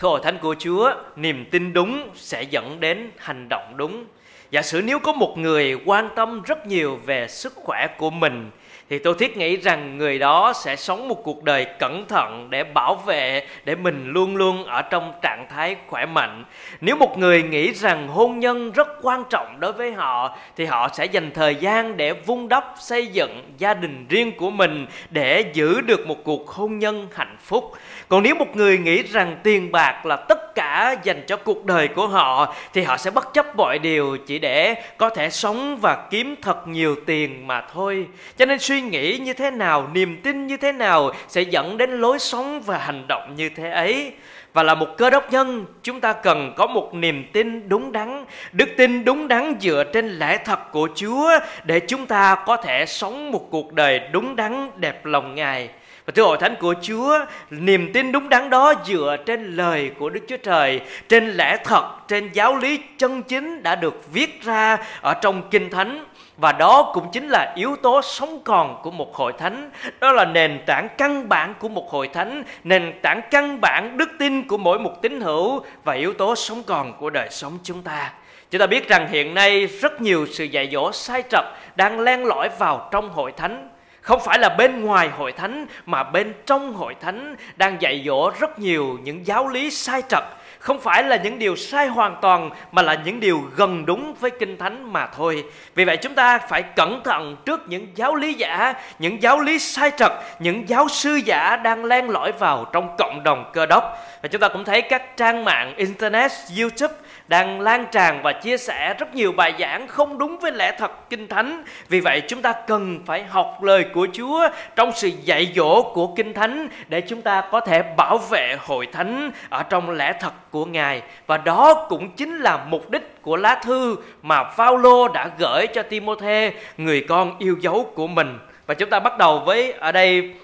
[0.00, 4.04] Thưa hội thánh của Chúa, niềm tin đúng sẽ dẫn đến hành động đúng.
[4.50, 8.50] Giả sử nếu có một người quan tâm rất nhiều về sức khỏe của mình
[8.90, 12.64] thì tôi thiết nghĩ rằng người đó sẽ sống một cuộc đời cẩn thận để
[12.64, 16.44] bảo vệ, để mình luôn luôn ở trong trạng thái khỏe mạnh.
[16.80, 20.88] Nếu một người nghĩ rằng hôn nhân rất quan trọng đối với họ, thì họ
[20.92, 25.44] sẽ dành thời gian để vun đắp, xây dựng gia đình riêng của mình để
[25.52, 27.72] giữ được một cuộc hôn nhân hạnh phúc.
[28.08, 31.88] Còn nếu một người nghĩ rằng tiền bạc là tất cả dành cho cuộc đời
[31.88, 36.06] của họ, thì họ sẽ bất chấp mọi điều chỉ để có thể sống và
[36.10, 38.06] kiếm thật nhiều tiền mà thôi.
[38.36, 41.90] Cho nên suy nghĩ như thế nào niềm tin như thế nào sẽ dẫn đến
[42.00, 44.12] lối sống và hành động như thế ấy.
[44.52, 48.24] Và là một cơ đốc nhân chúng ta cần có một niềm tin đúng đắn
[48.52, 52.86] đức tin đúng đắn dựa trên lẽ thật của chúa để chúng ta có thể
[52.86, 55.68] sống một cuộc đời đúng đắn đẹp lòng ngài.
[56.06, 57.18] Và thưa hội thánh của Chúa,
[57.50, 61.90] niềm tin đúng đắn đó dựa trên lời của Đức Chúa Trời, trên lẽ thật,
[62.08, 66.04] trên giáo lý chân chính đã được viết ra ở trong Kinh Thánh
[66.40, 69.70] và đó cũng chính là yếu tố sống còn của một hội thánh.
[70.00, 74.08] Đó là nền tảng căn bản của một hội thánh, nền tảng căn bản đức
[74.18, 77.82] tin của mỗi một tín hữu và yếu tố sống còn của đời sống chúng
[77.82, 78.12] ta.
[78.50, 81.44] Chúng ta biết rằng hiện nay rất nhiều sự dạy dỗ sai trật
[81.76, 83.68] đang len lỏi vào trong hội thánh.
[84.00, 88.30] Không phải là bên ngoài hội thánh, mà bên trong hội thánh đang dạy dỗ
[88.40, 90.24] rất nhiều những giáo lý sai trật
[90.60, 94.30] không phải là những điều sai hoàn toàn, mà là những điều gần đúng với
[94.30, 95.44] kinh thánh mà thôi.
[95.74, 99.58] Vì vậy chúng ta phải cẩn thận trước những giáo lý giả, những giáo lý
[99.58, 103.98] sai trật, những giáo sư giả đang len lỏi vào trong cộng đồng cơ đốc.
[104.22, 106.30] Và chúng ta cũng thấy các trang mạng, internet,
[106.60, 106.94] youtube
[107.30, 111.10] đang lan tràn và chia sẻ rất nhiều bài giảng không đúng với lẽ thật
[111.10, 111.64] kinh thánh.
[111.88, 116.06] Vì vậy, chúng ta cần phải học lời của chúa trong sự dạy dỗ của
[116.06, 120.32] kinh thánh để chúng ta có thể bảo vệ hội thánh ở trong lẽ thật
[120.50, 121.02] của ngài.
[121.26, 125.82] Và đó cũng chính là mục đích của lá thư mà Phaolô đã gửi cho
[125.82, 128.38] Timôthê, người con yêu dấu của mình.
[128.66, 130.34] Và chúng ta bắt đầu với, ở đây,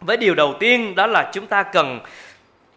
[0.00, 2.00] với điều đầu tiên, đó là chúng ta cần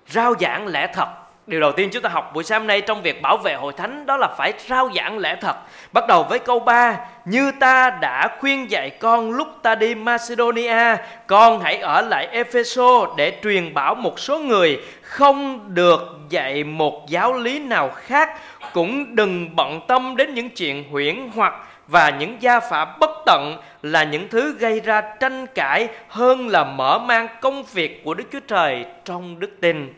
[0.08, 1.25] rao giảng lẽ thật.
[1.48, 3.74] Điều đầu tiên chúng ta học buổi sáng hôm nay trong việc bảo vệ hội
[3.74, 5.56] thánh đó là phải rao giảng lẽ thật.
[5.94, 10.96] Bắt đầu với câu 3, như ta đã khuyên dạy con lúc ta đi Macedonia,
[11.28, 17.10] con hãy ở lại Epheso để truyền bảo một số người không được dạy một
[17.10, 18.30] giáo lý nào khác,
[18.74, 21.54] cũng đừng bận tâm đến những chuyện huyễn hoặc
[21.88, 26.64] và những gia phả bất tận là những thứ gây ra tranh cãi hơn là
[26.64, 29.94] mở mang công việc của Đức Chúa Trời trong đức tin.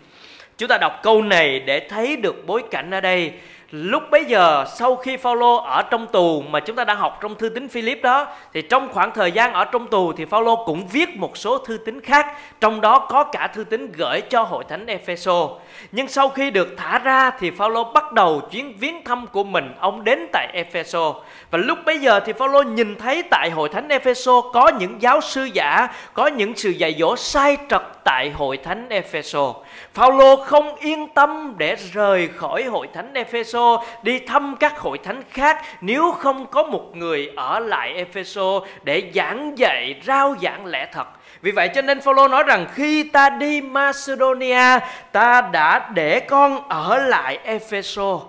[0.57, 3.31] Chúng ta đọc câu này để thấy được bối cảnh ở đây.
[3.71, 7.35] Lúc bấy giờ sau khi Phaolô ở trong tù mà chúng ta đã học trong
[7.35, 10.87] thư tín Philip đó thì trong khoảng thời gian ở trong tù thì Phaolô cũng
[10.87, 12.27] viết một số thư tín khác,
[12.59, 15.49] trong đó có cả thư tín gửi cho hội thánh Epheso.
[15.91, 19.73] Nhưng sau khi được thả ra thì Phaolô bắt đầu chuyến viếng thăm của mình,
[19.79, 21.13] ông đến tại Epheso.
[21.51, 25.21] Và lúc bấy giờ thì Phaolô nhìn thấy tại hội thánh Epheso có những giáo
[25.21, 29.53] sư giả, có những sự dạy dỗ sai trật tại hội thánh Epheso.
[29.93, 33.56] Phaolô không yên tâm để rời khỏi hội thánh Epheso
[34.03, 39.11] đi thăm các hội thánh khác nếu không có một người ở lại Epheso để
[39.15, 41.07] giảng dạy rao giảng lẽ thật.
[41.41, 44.79] Vì vậy cho nên Phaolô nói rằng khi ta đi Macedonia,
[45.11, 48.19] ta đã để con ở lại Epheso.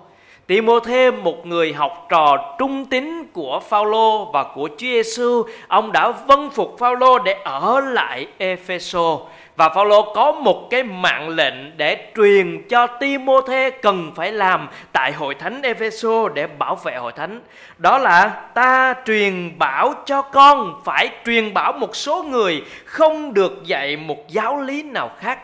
[0.46, 6.10] Timôthê một người học trò trung tín của Phaolô và của Chúa Giêsu, ông đã
[6.10, 9.18] vâng phục Phaolô để ở lại Epheso
[9.58, 15.12] và Phaolô có một cái mạng lệnh để truyền cho Timôthê cần phải làm tại
[15.12, 17.40] hội thánh Epheso để bảo vệ hội thánh.
[17.78, 23.64] Đó là ta truyền bảo cho con, phải truyền bảo một số người không được
[23.64, 25.38] dạy một giáo lý nào khác.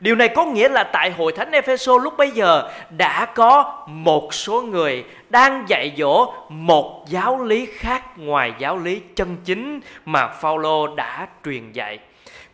[0.00, 4.34] Điều này có nghĩa là tại hội thánh Epheso lúc bấy giờ đã có một
[4.34, 10.28] số người đang dạy dỗ một giáo lý khác ngoài giáo lý chân chính mà
[10.28, 11.98] Phaolô đã truyền dạy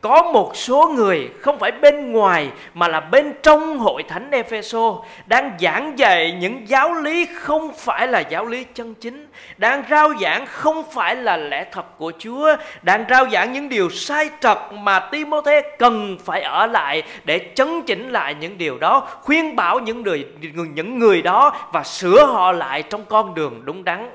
[0.01, 4.97] có một số người không phải bên ngoài mà là bên trong hội thánh Epheso
[5.27, 10.13] đang giảng dạy những giáo lý không phải là giáo lý chân chính, đang rao
[10.21, 14.59] giảng không phải là lẽ thật của Chúa, đang rao giảng những điều sai trật
[14.73, 19.79] mà Timôthê cần phải ở lại để chấn chỉnh lại những điều đó, khuyên bảo
[19.81, 20.27] những người
[20.75, 24.11] những người đó và sửa họ lại trong con đường đúng đắn.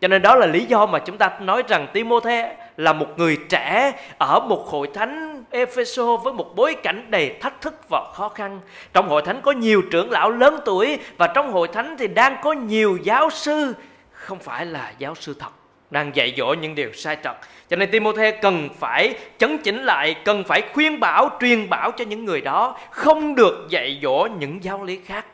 [0.00, 3.38] Cho nên đó là lý do mà chúng ta nói rằng Timôthê là một người
[3.48, 8.28] trẻ ở một hội thánh Epheso với một bối cảnh đầy thách thức và khó
[8.28, 8.60] khăn.
[8.92, 12.36] Trong hội thánh có nhiều trưởng lão lớn tuổi và trong hội thánh thì đang
[12.42, 13.74] có nhiều giáo sư
[14.12, 15.50] không phải là giáo sư thật
[15.90, 17.36] đang dạy dỗ những điều sai trật.
[17.70, 22.04] Cho nên Timôthê cần phải chấn chỉnh lại cần phải khuyên bảo truyền bảo cho
[22.04, 25.26] những người đó không được dạy dỗ những giáo lý khác.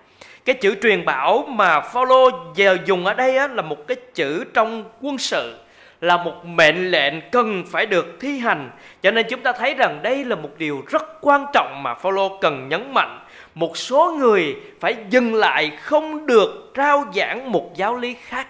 [0.45, 4.45] Cái chữ truyền bảo mà Phaolô giờ dùng ở đây á, là một cái chữ
[4.55, 5.59] trong quân sự
[6.01, 8.71] là một mệnh lệnh cần phải được thi hành
[9.03, 12.39] cho nên chúng ta thấy rằng đây là một điều rất quan trọng mà Phaolô
[12.41, 13.19] cần nhấn mạnh
[13.55, 18.47] một số người phải dừng lại không được trao giảng một giáo lý khác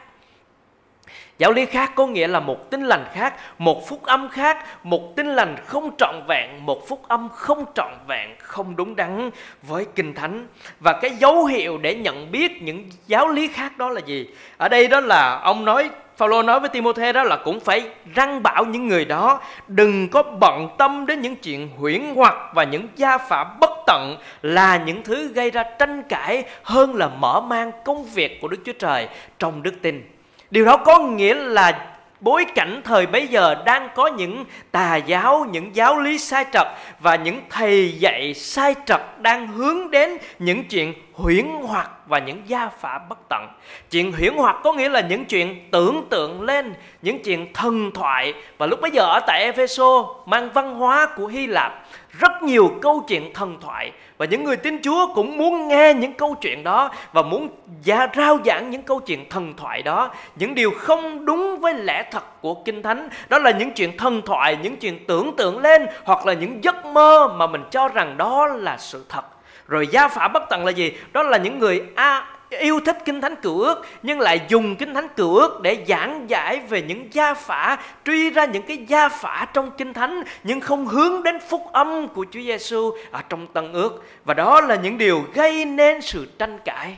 [1.40, 5.16] Giáo lý khác có nghĩa là một tinh lành khác, một phúc âm khác, một
[5.16, 9.30] tinh lành không trọn vẹn, một phúc âm không trọn vẹn, không đúng đắn
[9.62, 10.46] với kinh thánh.
[10.80, 14.26] Và cái dấu hiệu để nhận biết những giáo lý khác đó là gì?
[14.56, 18.42] Ở đây đó là ông nói Phaolô nói với Timôthê đó là cũng phải răng
[18.42, 22.88] bảo những người đó, đừng có bận tâm đến những chuyện huyễn hoặc và những
[22.96, 27.70] gia phạm bất tận là những thứ gây ra tranh cãi hơn là mở mang
[27.84, 29.08] công việc của Đức Chúa Trời
[29.38, 30.10] trong đức tin.
[30.50, 31.86] Điều đó có nghĩa là
[32.20, 36.66] bối cảnh thời bấy giờ đang có những tà giáo, những giáo lý sai trật
[37.00, 42.42] và những thầy dạy sai trật đang hướng đến những chuyện huyễn hoặc và những
[42.46, 43.46] gia phả bất tận.
[43.90, 48.34] Chuyện huyễn hoặc có nghĩa là những chuyện tưởng tượng lên, những chuyện thần thoại
[48.58, 51.86] và lúc bấy giờ ở tại Epheso mang văn hóa của Hy Lạp
[52.18, 56.12] rất nhiều câu chuyện thần thoại và những người tin Chúa cũng muốn nghe những
[56.12, 57.48] câu chuyện đó và muốn
[57.82, 62.08] gia rao giảng những câu chuyện thần thoại đó, những điều không đúng với lẽ
[62.12, 65.86] thật của Kinh Thánh, đó là những chuyện thần thoại, những chuyện tưởng tượng lên
[66.04, 69.24] hoặc là những giấc mơ mà mình cho rằng đó là sự thật.
[69.68, 70.92] Rồi gia phả bất tận là gì?
[71.12, 72.26] Đó là những người a
[72.58, 76.30] yêu thích kinh thánh cựu ước, nhưng lại dùng kinh thánh cựu ước để giảng
[76.30, 80.60] giải về những gia phả, truy ra những cái gia phả trong kinh thánh, nhưng
[80.60, 84.04] không hướng đến phúc âm của Chúa Giêsu ở trong tân ước.
[84.24, 86.96] Và đó là những điều gây nên sự tranh cãi.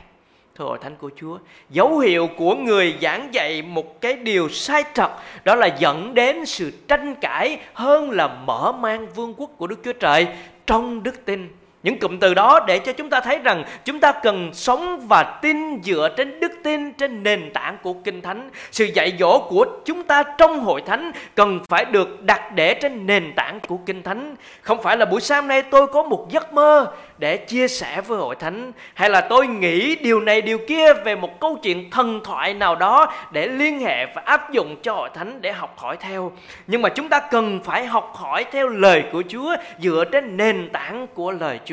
[0.57, 1.37] Thưa hội thánh của Chúa,
[1.69, 5.09] dấu hiệu của người giảng dạy một cái điều sai trật,
[5.43, 9.79] đó là dẫn đến sự tranh cãi hơn là mở mang vương quốc của Đức
[9.83, 10.27] Chúa Trời
[10.67, 11.49] trong đức tin
[11.83, 15.23] những cụm từ đó để cho chúng ta thấy rằng chúng ta cần sống và
[15.23, 18.49] tin dựa trên đức tin, trên nền tảng của kinh thánh.
[18.71, 23.07] Sự dạy dỗ của chúng ta trong hội thánh cần phải được đặt để trên
[23.07, 24.35] nền tảng của kinh thánh.
[24.61, 28.17] Không phải là buổi sáng nay tôi có một giấc mơ để chia sẻ với
[28.17, 32.21] hội thánh, hay là tôi nghĩ điều này, điều kia về một câu chuyện thần
[32.23, 35.97] thoại nào đó để liên hệ và áp dụng cho hội thánh để học hỏi
[35.99, 36.31] theo.
[36.67, 40.69] Nhưng mà chúng ta cần phải học hỏi theo lời của Chúa dựa trên nền
[40.69, 41.72] tảng của lời Chúa.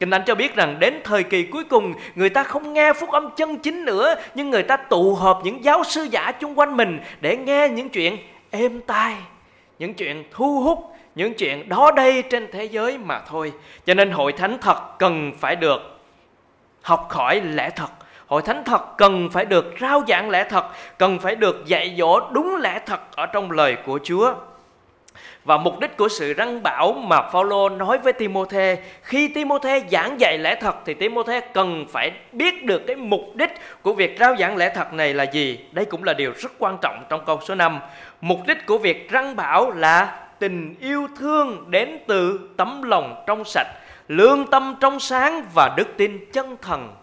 [0.00, 3.10] Kinh Thánh cho biết rằng đến thời kỳ cuối cùng người ta không nghe phúc
[3.10, 6.76] âm chân chính nữa nhưng người ta tụ họp những giáo sư giả chung quanh
[6.76, 8.16] mình để nghe những chuyện
[8.50, 9.14] êm tai,
[9.78, 13.52] những chuyện thu hút những chuyện đó đây trên thế giới mà thôi.
[13.86, 15.80] Cho nên hội thánh thật cần phải được
[16.82, 17.90] học khỏi lẽ thật.
[18.26, 20.64] Hội thánh thật cần phải được rao giảng lẽ thật
[20.98, 24.34] cần phải được dạy dỗ đúng lẽ thật ở trong lời của chúa
[25.44, 30.20] và mục đích của sự răng bảo mà Phaolô nói với Timôthê khi Timôthê giảng
[30.20, 33.50] dạy lẽ thật thì Timôthê cần phải biết được cái mục đích
[33.82, 35.58] của việc rao giảng lẽ thật này là gì.
[35.72, 37.80] Đây cũng là điều rất quan trọng trong câu số 5.
[38.20, 43.44] Mục đích của việc răng bảo là tình yêu thương đến từ tấm lòng trong
[43.44, 43.68] sạch,
[44.08, 46.94] lương tâm trong sáng và đức tin chân thần,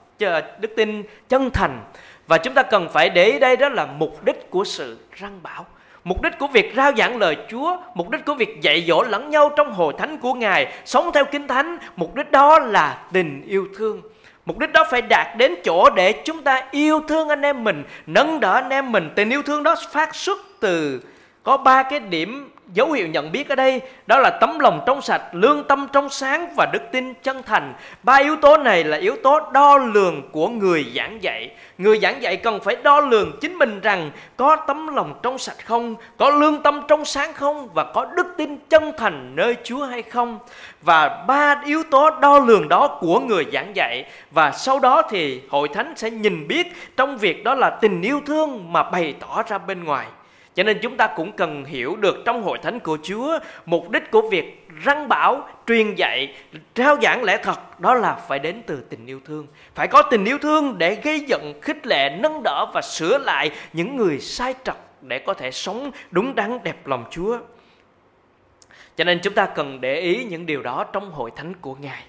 [0.60, 1.84] đức tin chân thành.
[2.28, 5.40] Và chúng ta cần phải để ý đây đó là mục đích của sự răng
[5.44, 5.66] bảo.
[6.08, 9.30] Mục đích của việc rao giảng lời Chúa, mục đích của việc dạy dỗ lẫn
[9.30, 13.42] nhau trong hội thánh của Ngài, sống theo kinh thánh, mục đích đó là tình
[13.48, 14.02] yêu thương.
[14.46, 17.84] Mục đích đó phải đạt đến chỗ để chúng ta yêu thương anh em mình,
[18.06, 19.10] nâng đỡ anh em mình.
[19.16, 21.02] Tình yêu thương đó phát xuất từ
[21.44, 25.02] có ba cái điểm dấu hiệu nhận biết ở đây đó là tấm lòng trong
[25.02, 27.74] sạch, lương tâm trong sáng và đức tin chân thành.
[28.04, 31.52] Ba yếu tố này là yếu tố đo lường của người giảng dạy.
[31.78, 35.66] Người giảng dạy cần phải đo lường chính mình rằng có tấm lòng trong sạch
[35.66, 39.86] không, có lương tâm trong sáng không và có đức tin chân thành nơi chúa
[39.86, 40.40] hay không.
[40.82, 44.06] Và ba yếu tố đo lường đó của người giảng dạy.
[44.32, 48.22] Và sau đó thì hội thánh sẽ nhìn biết trong việc đó là tình yêu
[48.26, 50.06] thương mà bày tỏ ra bên ngoài
[50.58, 54.12] cho nên chúng ta cũng cần hiểu được trong hội thánh của Chúa mục đích
[54.12, 56.36] của việc răng bảo, truyền dạy,
[56.76, 59.48] trao giảng lẽ thật đó là phải đến từ tình yêu thương.
[59.76, 63.52] Phải có tình yêu thương để gây dựng, khích lệ, nâng đỡ và sửa lại
[63.74, 67.38] những người sai trật để có thể sống đúng đắn đẹp lòng Chúa.
[68.96, 72.04] Cho nên chúng ta cần để ý những điều đó trong hội thánh của Ngài.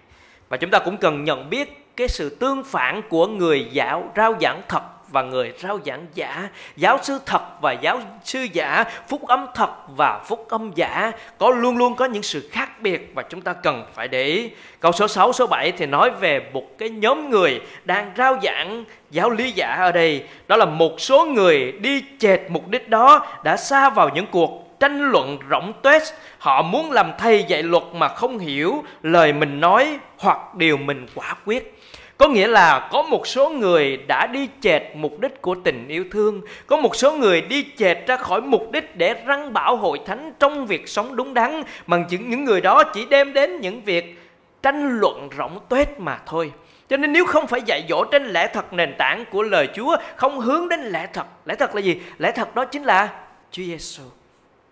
[0.49, 4.35] Và chúng ta cũng cần nhận biết cái sự tương phản của người giáo rao
[4.41, 9.27] giảng thật và người rao giảng giả, giáo sư thật và giáo sư giả, phúc
[9.27, 13.23] âm thật và phúc âm giả có luôn luôn có những sự khác biệt và
[13.23, 14.51] chúng ta cần phải để ý.
[14.81, 18.85] Câu số 6, số 7 thì nói về một cái nhóm người đang rao giảng
[19.11, 20.25] giáo lý giả ở đây.
[20.49, 24.69] Đó là một số người đi chệch mục đích đó đã xa vào những cuộc
[24.81, 26.03] tranh luận rỗng tuếch
[26.39, 31.07] họ muốn làm thầy dạy luật mà không hiểu lời mình nói hoặc điều mình
[31.15, 31.78] quả quyết
[32.19, 36.05] có nghĩa là có một số người đã đi chệch mục đích của tình yêu
[36.11, 40.01] thương, có một số người đi chệch ra khỏi mục đích để răng bảo hội
[40.07, 43.83] thánh trong việc sống đúng đắn, bằng những những người đó chỉ đem đến những
[43.83, 44.19] việc
[44.63, 46.53] tranh luận rỗng tuếch mà thôi.
[46.89, 49.97] Cho nên nếu không phải dạy dỗ trên lẽ thật nền tảng của lời Chúa,
[50.17, 51.27] không hướng đến lẽ thật.
[51.45, 52.01] Lẽ thật là gì?
[52.19, 53.09] Lẽ thật đó chính là
[53.51, 54.03] Chúa Giêsu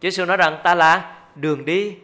[0.01, 1.95] Chúa Giêsu nói rằng ta là đường đi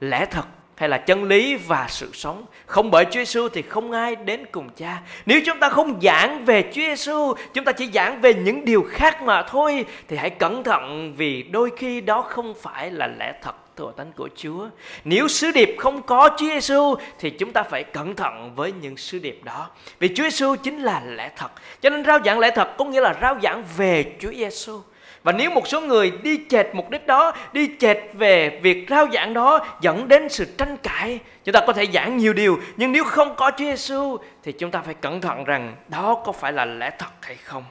[0.00, 0.44] lẽ thật
[0.80, 2.44] hay là chân lý và sự sống.
[2.66, 5.00] Không bởi Chúa Giêsu thì không ai đến cùng Cha.
[5.26, 8.86] Nếu chúng ta không giảng về Chúa Giêsu, chúng ta chỉ giảng về những điều
[8.90, 13.32] khác mà thôi thì hãy cẩn thận vì đôi khi đó không phải là lẽ
[13.42, 14.68] thật thưa tánh của Chúa.
[15.04, 18.96] Nếu sứ điệp không có Chúa Giêsu thì chúng ta phải cẩn thận với những
[18.96, 19.68] sứ điệp đó.
[19.98, 21.50] Vì Chúa Giêsu chính là lẽ thật.
[21.80, 24.80] Cho nên rao giảng lẽ thật có nghĩa là rao giảng về Chúa Giêsu.
[25.22, 29.06] Và nếu một số người đi chệch mục đích đó, đi chệch về việc rao
[29.12, 32.92] giảng đó dẫn đến sự tranh cãi, chúng ta có thể giảng nhiều điều, nhưng
[32.92, 36.52] nếu không có Chúa Giêsu thì chúng ta phải cẩn thận rằng đó có phải
[36.52, 37.64] là lẽ thật hay không.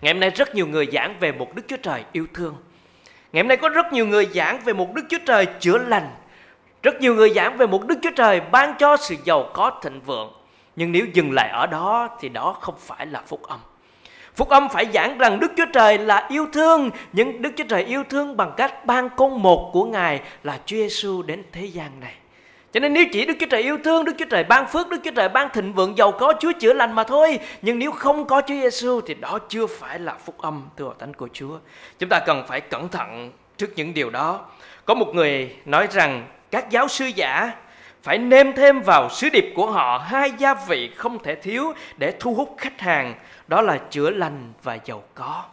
[0.00, 2.56] Ngày hôm nay rất nhiều người giảng về một Đức Chúa Trời yêu thương.
[3.32, 6.10] Ngày hôm nay có rất nhiều người giảng về một Đức Chúa Trời chữa lành.
[6.82, 10.00] Rất nhiều người giảng về một Đức Chúa Trời ban cho sự giàu có thịnh
[10.00, 10.32] vượng.
[10.76, 13.60] Nhưng nếu dừng lại ở đó thì đó không phải là phúc âm.
[14.38, 17.84] Phúc âm phải giảng rằng Đức Chúa Trời là yêu thương, nhưng Đức Chúa Trời
[17.84, 22.00] yêu thương bằng cách ban con một của Ngài là Chúa Giêsu đến thế gian
[22.00, 22.14] này.
[22.72, 25.00] Cho nên nếu chỉ Đức Chúa Trời yêu thương, Đức Chúa Trời ban phước, Đức
[25.04, 27.38] Chúa Trời ban thịnh vượng giàu có Chúa chữa lành mà thôi.
[27.62, 31.14] Nhưng nếu không có Chúa Giêsu thì đó chưa phải là phúc âm thưa thánh
[31.14, 31.58] của Chúa.
[31.98, 34.40] Chúng ta cần phải cẩn thận trước những điều đó.
[34.84, 37.52] Có một người nói rằng các giáo sư giả
[38.02, 42.12] phải nêm thêm vào sứ điệp của họ hai gia vị không thể thiếu để
[42.20, 43.14] thu hút khách hàng
[43.48, 45.44] đó là chữa lành và giàu có.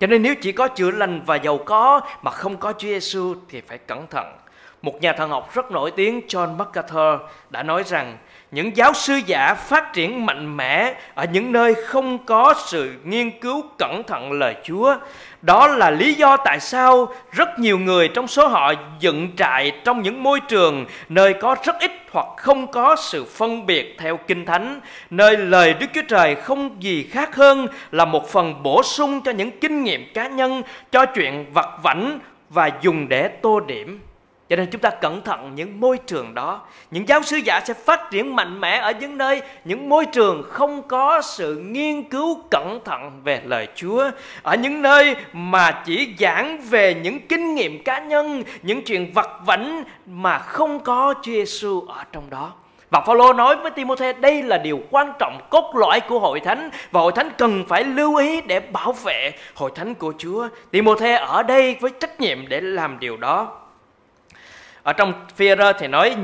[0.00, 3.34] Cho nên nếu chỉ có chữa lành và giàu có mà không có Chúa Giêsu
[3.48, 4.36] thì phải cẩn thận.
[4.82, 7.20] Một nhà thần học rất nổi tiếng John MacArthur
[7.50, 8.16] đã nói rằng
[8.50, 13.40] những giáo sư giả phát triển mạnh mẽ ở những nơi không có sự nghiên
[13.40, 14.96] cứu cẩn thận lời Chúa.
[15.42, 20.02] Đó là lý do tại sao rất nhiều người trong số họ dựng trại trong
[20.02, 24.46] những môi trường nơi có rất ít hoặc không có sự phân biệt theo Kinh
[24.46, 29.20] Thánh, nơi lời Đức Chúa Trời không gì khác hơn là một phần bổ sung
[29.24, 32.18] cho những kinh nghiệm cá nhân, cho chuyện vặt vảnh
[32.50, 34.00] và dùng để tô điểm.
[34.50, 36.60] Cho nên chúng ta cẩn thận những môi trường đó.
[36.90, 40.42] Những giáo sư giả sẽ phát triển mạnh mẽ ở những nơi, những môi trường
[40.48, 44.10] không có sự nghiên cứu cẩn thận về lời Chúa.
[44.42, 49.28] Ở những nơi mà chỉ giảng về những kinh nghiệm cá nhân, những chuyện vặt
[49.46, 52.52] vảnh mà không có Chúa Giêsu ở trong đó.
[52.90, 56.70] Và Phaolô nói với Timôthê đây là điều quan trọng cốt lõi của hội thánh
[56.90, 60.48] và hội thánh cần phải lưu ý để bảo vệ hội thánh của Chúa.
[60.70, 63.59] Timôthê ở đây với trách nhiệm để làm điều đó
[64.82, 66.16] ở trong phi thì nói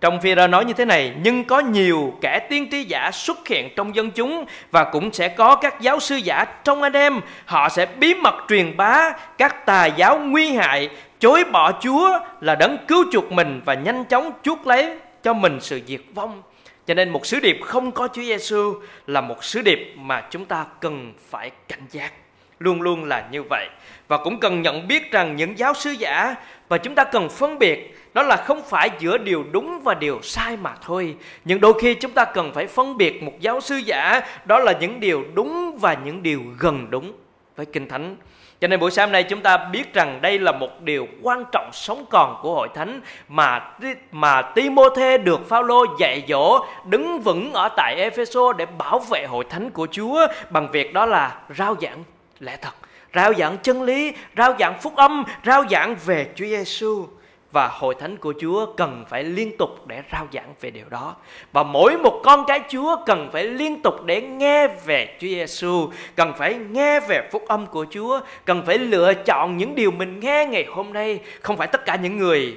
[0.00, 3.68] trong phi nói như thế này, nhưng có nhiều kẻ tiên tri giả xuất hiện
[3.76, 7.20] trong dân chúng và cũng sẽ có các giáo sư giả trong anh em.
[7.44, 10.88] Họ sẽ bí mật truyền bá các tà giáo nguy hại,
[11.20, 15.58] chối bỏ Chúa là đấng cứu chuộc mình và nhanh chóng chuốc lấy cho mình
[15.60, 16.42] sự diệt vong.
[16.86, 18.74] Cho nên một sứ điệp không có Chúa Giêsu
[19.06, 22.12] là một sứ điệp mà chúng ta cần phải cảnh giác
[22.58, 23.68] luôn luôn là như vậy.
[24.08, 26.34] Và cũng cần nhận biết rằng những giáo sư giả,
[26.68, 30.22] và chúng ta cần phân biệt, đó là không phải giữa điều đúng và điều
[30.22, 31.16] sai mà thôi.
[31.44, 34.72] Nhưng đôi khi chúng ta cần phải phân biệt một giáo sư giả, đó là
[34.72, 37.12] những điều đúng và những điều gần đúng.
[37.56, 38.16] Với kinh thánh,
[38.60, 41.70] cho nên buổi sáng nay chúng ta biết rằng đây là một điều quan trọng
[41.72, 43.70] sống còn của hội thánh mà
[44.12, 49.44] mà Timôthê được Phaolô dạy dỗ đứng vững ở tại Epheso để bảo vệ hội
[49.50, 52.04] thánh của Chúa bằng việc đó là rao giảng
[52.44, 52.74] lẽ thật
[53.14, 57.06] rao giảng chân lý, rao giảng phúc âm, rao giảng về Chúa Giêsu
[57.52, 61.16] và hội thánh của Chúa cần phải liên tục để rao giảng về điều đó.
[61.52, 65.90] Và mỗi một con cái Chúa cần phải liên tục để nghe về Chúa Giêsu,
[66.16, 70.20] cần phải nghe về phúc âm của Chúa, cần phải lựa chọn những điều mình
[70.20, 72.56] nghe ngày hôm nay, không phải tất cả những người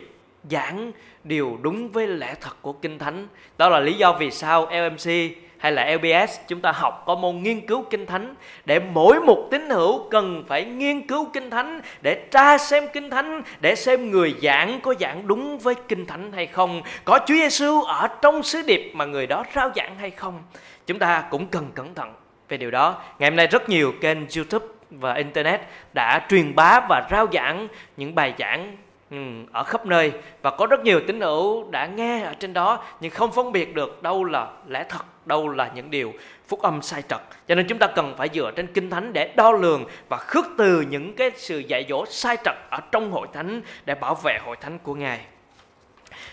[0.51, 0.91] giảng
[1.23, 3.27] điều đúng với lẽ thật của Kinh Thánh.
[3.57, 5.11] Đó là lý do vì sao LMC
[5.57, 8.35] hay là LBS chúng ta học có môn nghiên cứu kinh thánh
[8.65, 13.09] để mỗi một tín hữu cần phải nghiên cứu kinh thánh để tra xem kinh
[13.09, 17.35] thánh để xem người giảng có giảng đúng với kinh thánh hay không có Chúa
[17.35, 20.43] Giêsu ở trong sứ điệp mà người đó rao giảng hay không.
[20.87, 22.13] Chúng ta cũng cần cẩn thận
[22.49, 23.01] về điều đó.
[23.19, 25.61] Ngày hôm nay rất nhiều kênh YouTube và internet
[25.93, 28.77] đã truyền bá và rao giảng những bài giảng
[29.11, 29.17] ừ,
[29.51, 30.11] ở khắp nơi.
[30.41, 33.75] Và có rất nhiều tín hữu đã nghe ở trên đó nhưng không phân biệt
[33.75, 36.13] được đâu là lẽ thật đâu là những điều
[36.47, 37.21] phúc âm sai trật.
[37.47, 40.45] Cho nên chúng ta cần phải dựa trên kinh thánh để đo lường và khước
[40.57, 44.39] từ những cái sự dạy dỗ sai trật ở trong hội thánh để bảo vệ
[44.45, 45.19] hội thánh của ngài.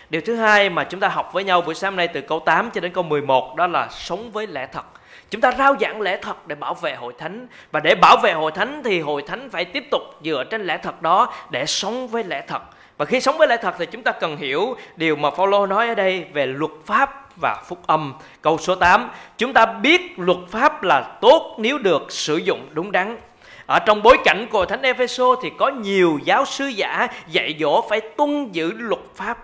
[0.09, 2.71] Điều thứ hai mà chúng ta học với nhau buổi sáng nay từ câu 8
[2.71, 4.85] cho đến câu 11 đó là sống với lẽ thật.
[5.29, 8.33] Chúng ta rao giảng lẽ thật để bảo vệ hội thánh và để bảo vệ
[8.33, 12.07] hội thánh thì hội thánh phải tiếp tục dựa trên lẽ thật đó để sống
[12.07, 12.61] với lẽ thật.
[12.97, 15.87] Và khi sống với lẽ thật thì chúng ta cần hiểu điều mà Phaolô nói
[15.87, 18.13] ở đây về luật pháp và phúc âm.
[18.41, 22.91] Câu số 8, chúng ta biết luật pháp là tốt nếu được sử dụng đúng
[22.91, 23.17] đắn.
[23.65, 27.81] Ở trong bối cảnh của Thánh Epheso thì có nhiều giáo sư giả dạy dỗ
[27.89, 29.37] phải tuân giữ luật pháp.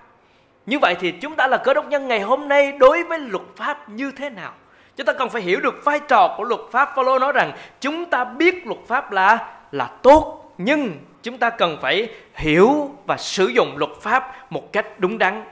[0.66, 3.44] Như vậy thì chúng ta là cơ đốc nhân ngày hôm nay đối với luật
[3.56, 4.52] pháp như thế nào?
[4.96, 6.92] Chúng ta cần phải hiểu được vai trò của luật pháp.
[6.96, 10.92] Phaolô nói rằng chúng ta biết luật pháp là là tốt, nhưng
[11.24, 15.44] chúng ta cần phải hiểu và sử dụng luật pháp một cách đúng đắn.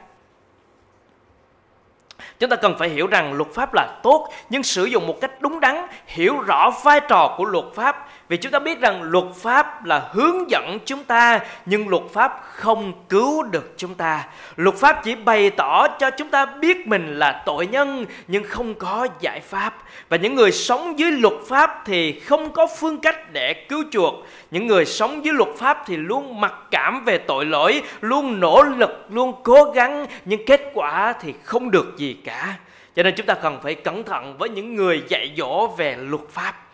[2.40, 5.42] Chúng ta cần phải hiểu rằng luật pháp là tốt nhưng sử dụng một cách
[5.42, 9.26] đúng đắn, hiểu rõ vai trò của luật pháp vì chúng ta biết rằng luật
[9.36, 14.28] pháp là hướng dẫn chúng ta nhưng luật pháp không cứu được chúng ta.
[14.56, 18.74] Luật pháp chỉ bày tỏ cho chúng ta biết mình là tội nhân nhưng không
[18.76, 19.78] có giải pháp.
[20.10, 24.14] Và những người sống dưới luật pháp thì không có phương cách để cứu chuộc.
[24.52, 28.64] Những người sống dưới luật pháp thì luôn mặc cảm về tội lỗi, luôn nỗ
[28.64, 32.54] lực, luôn cố gắng nhưng kết quả thì không được gì cả.
[32.96, 36.30] Cho nên chúng ta cần phải cẩn thận với những người dạy dỗ về luật
[36.30, 36.69] pháp.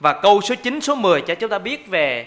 [0.00, 2.26] Và câu số 9, số 10 cho chúng ta biết về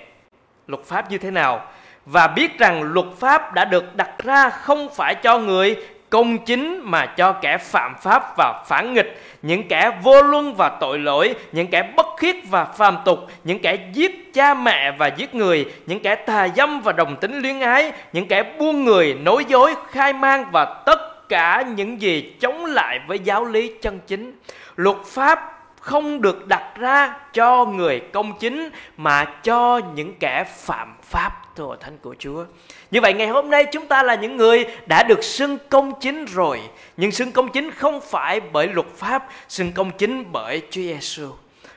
[0.67, 1.65] luật pháp như thế nào.
[2.05, 5.75] Và biết rằng luật pháp đã được đặt ra không phải cho người
[6.09, 10.69] công chính mà cho kẻ phạm pháp và phản nghịch, những kẻ vô luân và
[10.69, 15.07] tội lỗi, những kẻ bất khiết và phàm tục, những kẻ giết cha mẹ và
[15.07, 19.13] giết người, những kẻ tà dâm và đồng tính luyến ái, những kẻ buôn người,
[19.13, 23.99] nói dối, khai mang và tất cả những gì chống lại với giáo lý chân
[24.07, 24.39] chính.
[24.75, 25.58] Luật pháp
[25.89, 31.77] không được đặt ra cho người công chính mà cho những kẻ phạm pháp thưa
[31.79, 32.45] thánh của Chúa.
[32.91, 36.25] Như vậy ngày hôm nay chúng ta là những người đã được xưng công chính
[36.25, 36.59] rồi,
[36.97, 41.27] nhưng xưng công chính không phải bởi luật pháp, xưng công chính bởi Chúa Giêsu.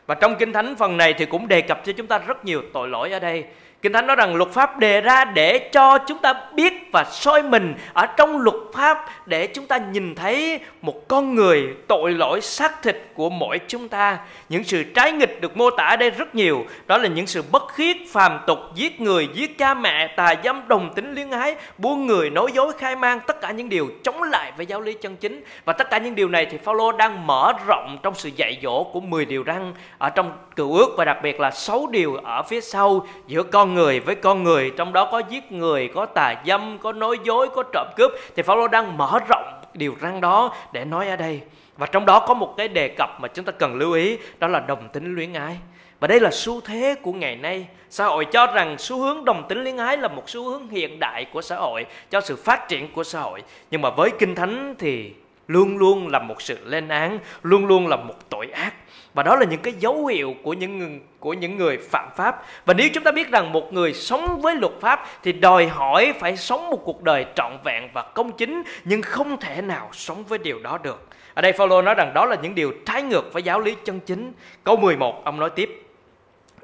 [0.06, 2.62] Và trong Kinh Thánh phần này thì cũng đề cập cho chúng ta rất nhiều
[2.72, 3.44] tội lỗi ở đây.
[3.82, 7.42] Kinh Thánh nói rằng luật pháp đề ra để cho chúng ta biết và soi
[7.42, 12.40] mình ở trong luật pháp để chúng ta nhìn thấy một con người tội lỗi
[12.40, 14.18] xác thịt của mỗi chúng ta.
[14.48, 16.64] Những sự trái nghịch được mô tả ở đây rất nhiều.
[16.86, 20.68] Đó là những sự bất khiết, phàm tục, giết người, giết cha mẹ, tà dâm,
[20.68, 23.20] đồng tính liên ái, buôn người, nói dối, khai mang.
[23.26, 25.44] Tất cả những điều chống lại với giáo lý chân chính.
[25.64, 28.84] Và tất cả những điều này thì Phaolô đang mở rộng trong sự dạy dỗ
[28.84, 32.42] của 10 điều răn ở trong cựu ước và đặc biệt là 6 điều ở
[32.42, 36.34] phía sau giữa con người với con người trong đó có giết người có tà
[36.46, 40.54] dâm có nói dối, có trộm cướp, thì Phaolô đang mở rộng điều răn đó
[40.72, 41.40] để nói ở đây.
[41.76, 44.48] Và trong đó có một cái đề cập mà chúng ta cần lưu ý, đó
[44.48, 45.56] là đồng tính luyến ái.
[46.00, 47.66] Và đây là xu thế của ngày nay.
[47.90, 50.98] Xã hội cho rằng xu hướng đồng tính luyến ái là một xu hướng hiện
[51.00, 53.42] đại của xã hội, cho sự phát triển của xã hội.
[53.70, 55.12] Nhưng mà với kinh thánh thì
[55.48, 58.72] luôn luôn là một sự lên án, luôn luôn là một tội ác
[59.14, 62.42] và đó là những cái dấu hiệu của những người, của những người phạm pháp.
[62.66, 66.14] Và nếu chúng ta biết rằng một người sống với luật pháp thì đòi hỏi
[66.20, 70.24] phải sống một cuộc đời trọn vẹn và công chính nhưng không thể nào sống
[70.24, 71.08] với điều đó được.
[71.34, 74.00] Ở đây Phaolô nói rằng đó là những điều trái ngược với giáo lý chân
[74.00, 74.32] chính.
[74.64, 75.82] Câu 11 ông nói tiếp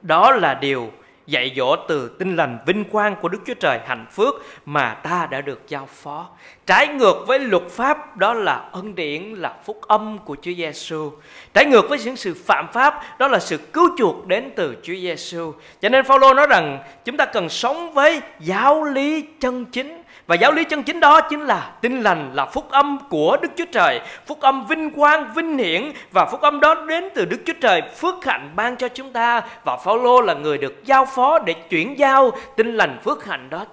[0.03, 0.91] đó là điều
[1.29, 4.35] dạy dỗ từ tinh lành vinh quang của Đức Chúa Trời hạnh phước
[4.67, 6.29] mà ta đã được giao phó.
[6.67, 11.13] Trái ngược với luật pháp, đó là ân điển, là phúc âm của Chúa Giêsu.
[11.55, 14.95] Trái ngược với những sự phạm pháp, đó là sự cứu chuộc đến từ Chúa
[14.95, 15.53] Giêsu.
[15.81, 20.35] Cho nên Phaolô nói rằng, chúng ta cần sống với giáo lý chân chính và
[20.35, 23.65] giáo lý chân chính đó chính là tin lành là phúc âm của Đức Chúa
[23.73, 27.53] Trời, phúc âm vinh quang, vinh hiển và phúc âm đó đến từ Đức Chúa
[27.61, 31.53] Trời phước hạnh ban cho chúng ta và Phaolô là người được giao phó để
[31.53, 33.65] chuyển giao tin lành phước hạnh đó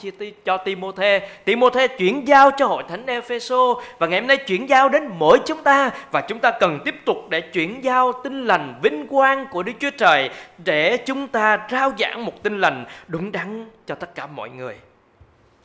[0.46, 1.30] cho Timôthê.
[1.46, 5.40] Timôthê chuyển giao cho hội thánh Epheso và ngày hôm nay chuyển giao đến mỗi
[5.46, 9.46] chúng ta và chúng ta cần tiếp tục để chuyển giao tin lành vinh quang
[9.52, 13.96] của Đức Chúa Trời để chúng ta rao giảng một tin lành đúng đắn cho
[13.96, 14.76] tất cả mọi người.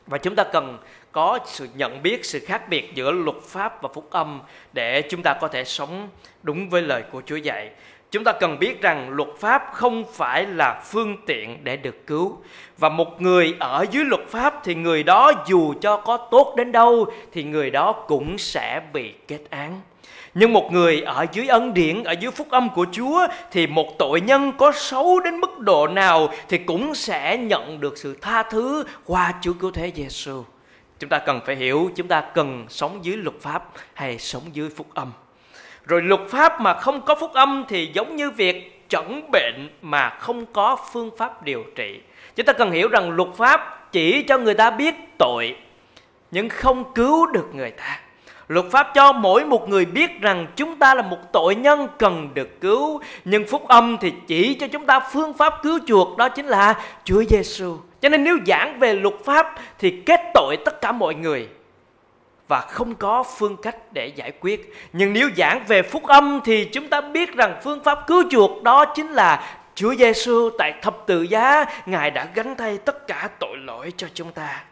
[0.07, 0.77] Và chúng ta cần
[1.11, 4.41] có sự nhận biết, sự khác biệt giữa luật pháp và phúc âm
[4.73, 6.09] để chúng ta có thể sống
[6.43, 7.71] đúng với lời của Chúa dạy.
[8.11, 12.37] chúng ta cần biết rằng luật pháp không phải là phương tiện để được cứu
[12.77, 16.71] và một người ở dưới luật pháp thì người đó dù cho có tốt đến
[16.71, 19.81] đâu thì người đó cũng sẽ bị kết án
[20.33, 23.97] nhưng một người ở dưới ân điển, ở dưới phúc âm của chúa, thì một
[23.99, 28.43] tội nhân có xấu đến mức độ nào thì cũng sẽ nhận được sự tha
[28.43, 30.43] thứ qua chúa cứu thế giêsu
[31.01, 34.69] chúng ta cần phải hiểu, chúng ta cần sống dưới luật pháp hay sống dưới
[34.69, 35.11] phúc âm.
[35.85, 40.09] Rồi luật pháp mà không có phúc âm thì giống như việc chẩn bệnh mà
[40.09, 41.99] không có phương pháp điều trị.
[42.35, 45.55] Chúng ta cần hiểu rằng luật pháp chỉ cho người ta biết tội,
[46.31, 47.99] nhưng không cứu được người ta.
[48.51, 52.29] Luật pháp cho mỗi một người biết rằng chúng ta là một tội nhân cần
[52.33, 56.29] được cứu, nhưng phúc âm thì chỉ cho chúng ta phương pháp cứu chuộc đó
[56.29, 57.77] chính là Chúa Giêsu.
[58.01, 61.47] Cho nên nếu giảng về luật pháp thì kết tội tất cả mọi người
[62.47, 64.73] và không có phương cách để giải quyết.
[64.93, 68.63] Nhưng nếu giảng về phúc âm thì chúng ta biết rằng phương pháp cứu chuộc
[68.63, 73.29] đó chính là Chúa Giêsu tại thập tự giá, Ngài đã gánh thay tất cả
[73.39, 74.63] tội lỗi cho chúng ta.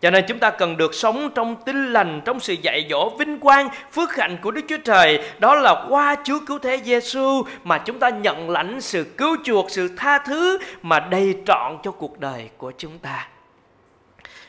[0.00, 3.38] Cho nên chúng ta cần được sống trong tinh lành, trong sự dạy dỗ vinh
[3.38, 5.30] quang, phước hạnh của Đức Chúa Trời.
[5.38, 9.70] Đó là qua Chúa cứu thế Giêsu mà chúng ta nhận lãnh sự cứu chuộc,
[9.70, 13.28] sự tha thứ mà đầy trọn cho cuộc đời của chúng ta.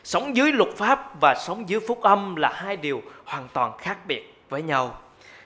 [0.04, 3.98] Sống dưới luật pháp và sống dưới phúc âm là hai điều hoàn toàn khác
[4.06, 4.98] biệt với nhau.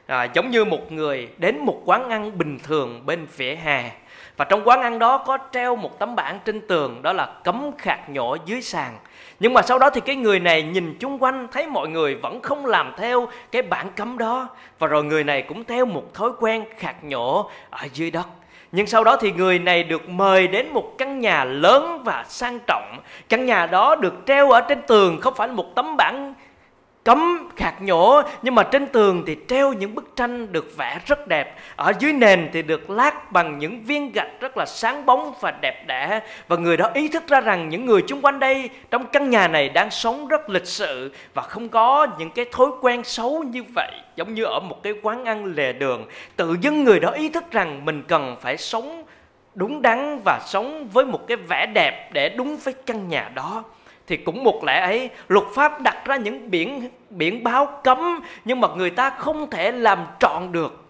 [0.06, 3.90] À, giống như một người đến một quán ăn bình thường bên vỉa hè
[4.36, 7.70] và trong quán ăn đó có treo một tấm bảng trên tường, đó là cấm
[7.78, 8.98] khạc nhổ dưới sàn.
[9.40, 12.40] Nhưng mà sau đó thì cái người này nhìn chung quanh, thấy mọi người vẫn
[12.42, 14.48] không làm theo cái bảng cấm đó.
[14.78, 18.26] Và rồi người này cũng theo một thói quen khạc nhổ ở dưới đất.
[18.72, 22.58] Nhưng sau đó thì người này được mời đến một căn nhà lớn và sang
[22.66, 22.98] trọng.
[23.28, 26.34] Căn nhà đó được treo ở trên tường, không phải một tấm bảng
[27.04, 31.28] cấm khạc nhổ, nhưng mà trên tường thì treo những bức tranh được vẽ rất
[31.28, 31.56] đẹp.
[31.76, 35.50] Ở dưới nền thì được lát bằng những viên gạch rất là sáng bóng và
[35.60, 36.20] đẹp đẽ.
[36.48, 39.48] Và người đó ý thức ra rằng những người chung quanh đây trong căn nhà
[39.48, 43.62] này đang sống rất lịch sự và không có những cái thói quen xấu như
[43.74, 46.06] vậy, giống như ở một cái quán ăn lề đường.
[46.36, 49.04] Tự dưng người đó ý thức rằng mình cần phải sống
[49.54, 53.64] đúng đắn và sống với một cái vẻ đẹp để đúng với căn nhà đó
[54.12, 58.60] thì cũng một lẽ ấy, luật pháp đặt ra những biển biển báo cấm nhưng
[58.60, 60.84] mà người ta không thể làm trọn được.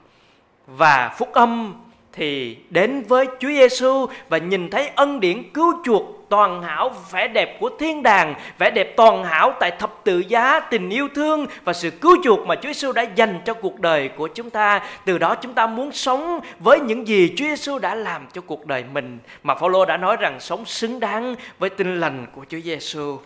[0.66, 1.74] Và phúc âm
[2.12, 7.28] thì đến với Chúa Giêsu và nhìn thấy ân điển cứu chuộc toàn hảo vẻ
[7.28, 11.46] đẹp của thiên đàng, vẻ đẹp toàn hảo tại thập tự giá, tình yêu thương
[11.64, 14.80] và sự cứu chuộc mà Chúa Giêsu đã dành cho cuộc đời của chúng ta.
[15.04, 18.66] Từ đó chúng ta muốn sống với những gì Chúa Giêsu đã làm cho cuộc
[18.66, 22.60] đời mình mà Phaolô đã nói rằng sống xứng đáng với tin lành của Chúa
[22.64, 23.18] Giêsu.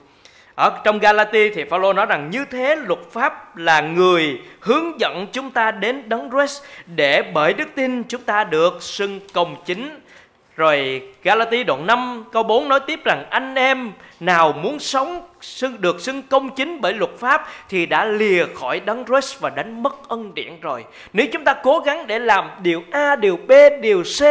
[0.54, 5.26] Ở trong Galati thì Phaolô nói rằng như thế luật pháp là người hướng dẫn
[5.32, 6.62] chúng ta đến đấng Christ
[6.96, 10.00] để bởi đức tin chúng ta được xưng công chính.
[10.56, 15.80] Rồi Galati đoạn 5 câu 4 nói tiếp rằng anh em nào muốn sống xưng
[15.80, 19.82] được xưng công chính bởi luật pháp thì đã lìa khỏi đấng Christ và đánh
[19.82, 20.84] mất ân điển rồi.
[21.12, 24.22] Nếu chúng ta cố gắng để làm điều A, điều B, điều C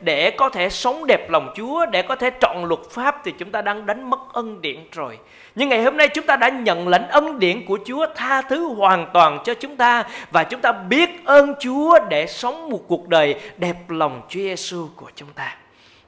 [0.00, 3.50] để có thể sống đẹp lòng Chúa, để có thể trọn luật pháp thì chúng
[3.50, 5.18] ta đang đánh mất ân điển rồi.
[5.54, 8.68] Nhưng ngày hôm nay chúng ta đã nhận lãnh ân điển của Chúa tha thứ
[8.68, 13.08] hoàn toàn cho chúng ta và chúng ta biết ơn Chúa để sống một cuộc
[13.08, 15.56] đời đẹp lòng Chúa Giêsu của chúng ta.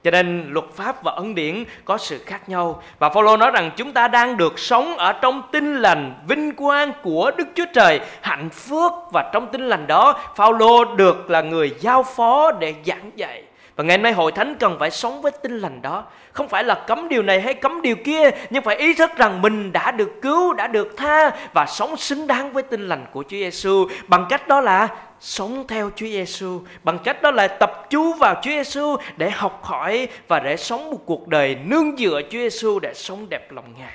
[0.05, 2.83] Cho nên luật pháp và ân điển có sự khác nhau.
[2.99, 6.93] Và Phaolô nói rằng chúng ta đang được sống ở trong tinh lành vinh quang
[7.03, 8.01] của Đức Chúa Trời.
[8.21, 13.11] Hạnh phúc và trong tinh lành đó Phaolô được là người giao phó để giảng
[13.17, 13.43] dạy.
[13.77, 16.05] Và ngày hôm nay hội thánh cần phải sống với tinh lành đó.
[16.33, 19.43] Không phải là cấm điều này hay cấm điều kia Nhưng phải ý thức rằng
[19.43, 23.23] mình đã được cứu, đã được tha Và sống xứng đáng với tinh lành của
[23.23, 24.88] Chúa Giêsu Bằng cách đó là
[25.23, 29.65] sống theo Chúa Giêsu Bằng cách đó là tập chú vào Chúa Giêsu Để học
[29.65, 33.75] hỏi và để sống một cuộc đời nương dựa Chúa Giêsu Để sống đẹp lòng
[33.79, 33.95] Ngài.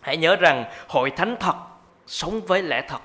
[0.00, 1.54] Hãy nhớ rằng hội thánh thật
[2.06, 3.00] sống với lẽ thật.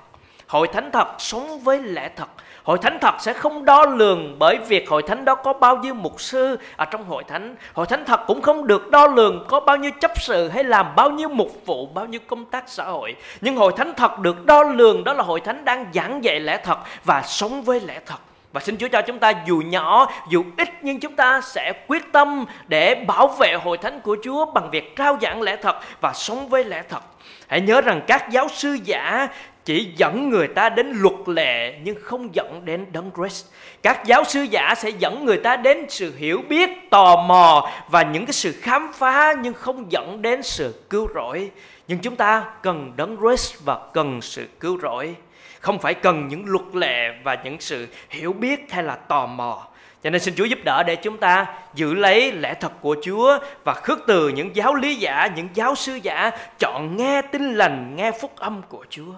[0.46, 2.28] Hội thánh thật sống với lẽ thật.
[2.68, 5.94] Hội thánh thật sẽ không đo lường bởi việc hội thánh đó có bao nhiêu
[5.94, 7.56] mục sư ở trong hội thánh.
[7.72, 10.86] Hội thánh thật cũng không được đo lường có bao nhiêu chấp sự hay làm
[10.96, 13.16] bao nhiêu mục vụ, bao nhiêu công tác xã hội.
[13.40, 16.60] Nhưng hội thánh thật được đo lường đó là hội thánh đang giảng dạy lẽ
[16.64, 18.27] thật và sống với lẽ thật.
[18.52, 22.12] Và xin Chúa cho chúng ta dù nhỏ, dù ít nhưng chúng ta sẽ quyết
[22.12, 26.12] tâm để bảo vệ hội thánh của Chúa bằng việc trao giảng lẽ thật và
[26.14, 27.02] sống với lẽ thật.
[27.48, 29.28] Hãy nhớ rằng các giáo sư giả
[29.64, 33.46] chỉ dẫn người ta đến luật lệ nhưng không dẫn đến đấng Christ.
[33.82, 38.02] Các giáo sư giả sẽ dẫn người ta đến sự hiểu biết, tò mò và
[38.02, 41.50] những cái sự khám phá nhưng không dẫn đến sự cứu rỗi.
[41.88, 45.14] Nhưng chúng ta cần đấng Christ và cần sự cứu rỗi.
[45.60, 49.68] Không phải cần những luật lệ và những sự hiểu biết hay là tò mò.
[50.02, 53.38] Cho nên xin Chúa giúp đỡ để chúng ta giữ lấy lẽ thật của Chúa
[53.64, 57.96] và khước từ những giáo lý giả, những giáo sư giả chọn nghe tin lành,
[57.96, 59.12] nghe phúc âm của Chúa.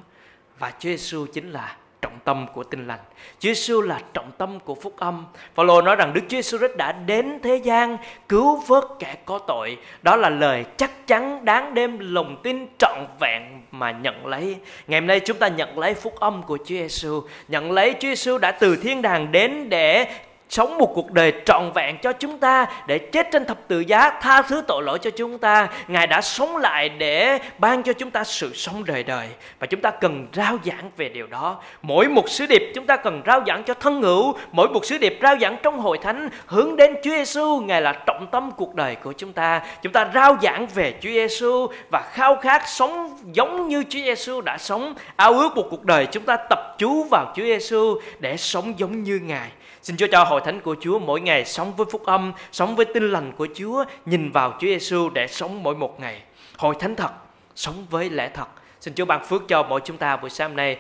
[0.59, 2.99] Và Chúa Giêsu chính là trọng tâm của tin lành.
[3.39, 5.27] Chúa Giêsu là trọng tâm của phúc âm.
[5.55, 7.97] Phaolô nói rằng Đức Chúa Giêsu đã đến thế gian
[8.29, 9.79] cứu vớt kẻ có tội.
[10.03, 14.57] Đó là lời chắc chắn đáng đem lòng tin trọn vẹn mà nhận lấy.
[14.87, 18.09] Ngày hôm nay chúng ta nhận lấy phúc âm của Chúa Giêsu, nhận lấy Chúa
[18.09, 20.07] Giêsu đã từ thiên đàng đến để
[20.51, 24.11] sống một cuộc đời trọn vẹn cho chúng ta, để chết trên thập tự giá,
[24.11, 25.69] tha thứ tội lỗi cho chúng ta.
[25.89, 29.81] Ngài đã sống lại để ban cho chúng ta sự sống đời đời, và chúng
[29.81, 31.63] ta cần rao giảng về điều đó.
[31.83, 34.99] Mỗi một sứ điệp chúng ta cần rao giảng cho thân hữu, mỗi một sứ
[34.99, 38.75] điệp rao giảng trong hội thánh, hướng đến Chúa Giêsu ngài là trọng tâm cuộc
[38.75, 39.63] đời của chúng ta.
[39.83, 44.41] Chúng ta rao giảng về Chúa Giêsu và khao khát sống giống như Chúa Giêsu
[44.41, 44.95] đã sống.
[45.17, 49.03] Ao ước một cuộc đời chúng ta tập chú vào Chúa Giêsu để sống giống
[49.03, 49.49] như ngài.
[49.83, 52.87] Xin Chúa cho hội thánh của Chúa mỗi ngày sống với phúc âm, sống với
[52.95, 56.23] tin lành của Chúa, nhìn vào Chúa Giêsu để sống mỗi một ngày.
[56.59, 57.11] Hội thánh thật,
[57.55, 58.49] sống với lẽ thật.
[58.81, 60.79] Xin Chúa ban phước cho mỗi chúng ta buổi sáng nay